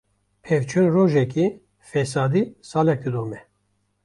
[0.43, 1.47] Pevçûn rojekê,
[1.89, 3.39] fesadî salek didome.